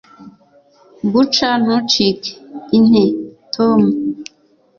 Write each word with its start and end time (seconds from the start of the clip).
Gusa 1.13 1.47
ntucike 1.61 2.31
inte 2.77 3.03
Tom 3.53 3.81